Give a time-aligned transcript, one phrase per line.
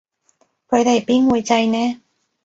[0.67, 2.01] 佢哋邊會䎺呢